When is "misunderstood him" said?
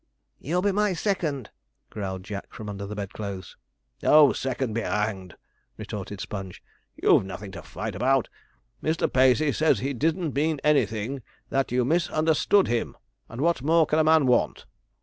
11.85-12.97